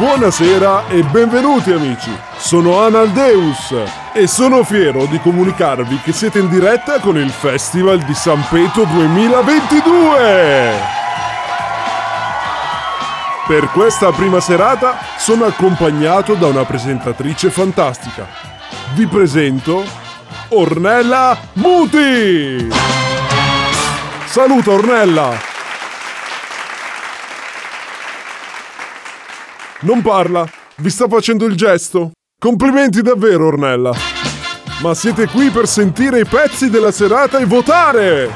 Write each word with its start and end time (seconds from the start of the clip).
Buonasera 0.00 0.88
e 0.88 1.02
benvenuti 1.02 1.72
amici, 1.72 2.10
sono 2.38 2.80
Analdeus 2.80 3.74
e 4.14 4.26
sono 4.26 4.64
fiero 4.64 5.04
di 5.04 5.20
comunicarvi 5.20 6.00
che 6.02 6.12
siete 6.12 6.38
in 6.38 6.48
diretta 6.48 7.00
con 7.00 7.18
il 7.18 7.28
Festival 7.28 7.98
di 7.98 8.14
San 8.14 8.42
Peto 8.48 8.84
2022! 8.84 10.72
Per 13.46 13.68
questa 13.72 14.10
prima 14.12 14.40
serata 14.40 14.96
sono 15.18 15.44
accompagnato 15.44 16.32
da 16.32 16.46
una 16.46 16.64
presentatrice 16.64 17.50
fantastica. 17.50 18.26
Vi 18.94 19.06
presento 19.06 19.84
Ornella 20.48 21.36
Muti! 21.52 22.70
Saluta 24.24 24.70
Ornella! 24.70 25.49
Non 29.82 30.02
parla, 30.02 30.46
vi 30.76 30.90
sta 30.90 31.08
facendo 31.08 31.46
il 31.46 31.56
gesto. 31.56 32.10
Complimenti 32.38 33.00
davvero, 33.00 33.46
Ornella. 33.46 33.92
Ma 34.82 34.94
siete 34.94 35.26
qui 35.26 35.48
per 35.48 35.66
sentire 35.66 36.20
i 36.20 36.26
pezzi 36.26 36.68
della 36.68 36.90
serata 36.90 37.38
e 37.38 37.46
votare! 37.46 38.30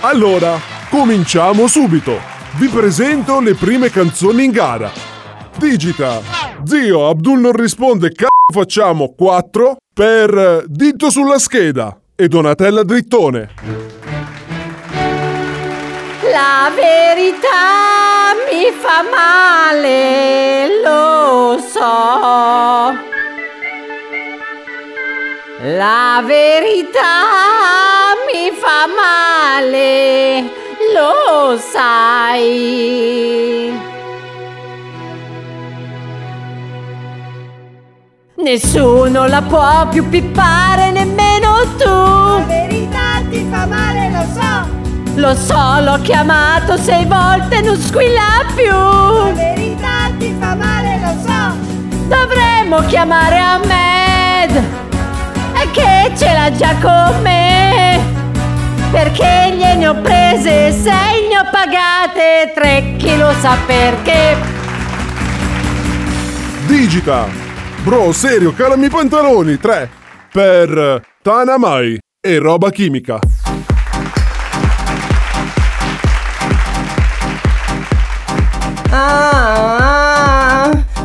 Allora, 0.00 0.58
cominciamo 0.88 1.66
subito. 1.66 2.18
Vi 2.56 2.68
presento 2.68 3.40
le 3.40 3.54
prime 3.54 3.90
canzoni 3.90 4.44
in 4.44 4.50
gara. 4.50 4.90
Digita. 5.56 6.20
Zio, 6.64 7.08
Abdul 7.08 7.40
non 7.40 7.52
risponde, 7.52 8.10
c***o 8.12 8.52
facciamo 8.52 9.14
4 9.14 9.76
per 9.92 10.64
dito 10.66 11.10
sulla 11.10 11.38
scheda 11.38 11.98
e 12.14 12.28
Donatella 12.28 12.82
drittone. 12.82 13.50
La 16.22 16.70
verità 16.74 18.13
mi 18.50 18.70
fa 18.70 19.02
male, 19.10 20.80
lo 20.82 21.58
so. 21.58 22.92
La 25.76 26.22
verità 26.24 28.14
mi 28.26 28.50
fa 28.52 28.86
male, 28.86 30.42
lo 30.94 31.56
sai. 31.56 32.92
Nessuno 38.36 39.26
la 39.26 39.42
può 39.42 39.88
più 39.88 40.08
pippare, 40.08 40.90
nemmeno 40.90 41.62
tu. 41.78 42.23
Lo 45.24 45.34
so, 45.34 45.80
l'ho 45.80 45.98
chiamato 46.02 46.76
sei 46.76 47.06
volte, 47.06 47.62
non 47.62 47.78
squilla 47.78 48.44
più. 48.54 48.66
La 48.66 49.32
verità 49.32 50.10
ti 50.18 50.36
fa 50.38 50.54
male, 50.54 51.00
lo 51.00 51.14
so. 51.26 51.56
Dovremmo 52.08 52.80
chiamare 52.88 53.38
Ahmed. 53.38 54.62
E 55.54 55.70
che 55.70 56.12
ce 56.14 56.30
l'ha 56.30 56.52
già 56.54 56.74
con 56.74 57.22
me. 57.22 57.98
Perché 58.90 59.54
gliene 59.56 59.88
ho 59.88 59.94
prese 59.94 60.70
sei, 60.72 61.28
ne 61.28 61.38
ho 61.38 61.48
pagate 61.50 62.52
tre, 62.54 62.94
chi 62.98 63.16
lo 63.16 63.32
sa 63.40 63.56
perché. 63.64 64.36
Digita. 66.66 67.28
Bro, 67.82 68.12
serio, 68.12 68.52
calami 68.52 68.84
i 68.84 68.90
pantaloni. 68.90 69.56
3 69.56 69.90
per 70.30 71.02
Tanamai 71.22 71.98
e 72.20 72.38
roba 72.38 72.68
chimica. 72.68 73.18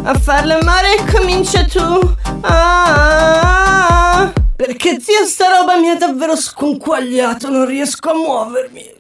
A 0.10 0.14
farle 0.16 0.58
male 0.64 0.96
comincia 1.12 1.64
tu. 1.66 2.16
Ah, 2.42 4.32
perché 4.56 4.98
zia 5.00 5.24
sta 5.26 5.46
roba 5.50 5.78
mi 5.78 5.90
ha 5.90 5.96
davvero 5.96 6.36
sconquagliato, 6.36 7.52
non 7.52 7.68
riesco 7.68 8.10
a 8.10 8.14
muovermi. 8.16 8.94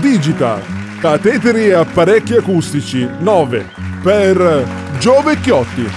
Digita. 0.00 0.78
Cateteri 0.98 1.68
e 1.68 1.74
apparecchi 1.74 2.34
acustici. 2.36 3.08
9 3.18 3.70
per 4.02 4.66
Gio 4.98 5.20
Vecchiotti. 5.22 5.90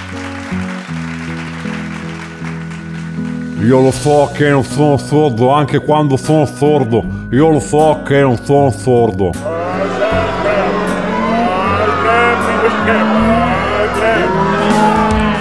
Io 3.59 3.79
lo 3.79 3.91
so 3.91 4.29
che 4.33 4.49
non 4.49 4.63
sono 4.65 4.97
sordo 4.97 5.51
anche 5.51 5.79
quando 5.79 6.17
sono 6.17 6.45
sordo. 6.45 7.01
Io 7.31 7.49
lo 7.49 7.61
so 7.61 8.01
che 8.05 8.19
non 8.19 8.37
sono 8.43 8.71
sordo. 8.71 9.31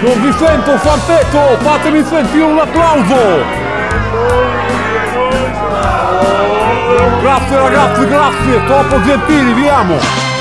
Non 0.01 0.21
vi 0.21 0.33
sento 0.33 0.77
fantetto! 0.79 1.59
Fatemi 1.61 2.03
sentire 2.05 2.45
un 2.45 2.59
applauso! 2.59 3.61
Grazie 7.21 7.57
ragazzi, 7.57 8.07
grazie! 8.07 8.65
Troppo 8.67 9.03
gentili, 9.03 9.53
vi 9.53 9.69
amo! 9.69 10.32